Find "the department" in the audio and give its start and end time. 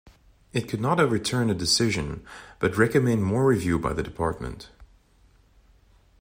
3.93-4.67